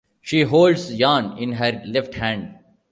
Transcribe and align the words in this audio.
She 0.19 0.41
holds 0.41 0.91
yarn 0.95 1.37
in 1.37 1.51
her 1.51 1.83
left 1.85 2.15
hand. 2.15 2.55